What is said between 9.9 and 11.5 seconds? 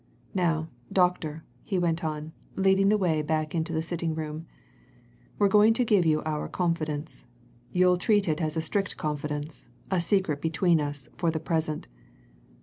a secret between us, for the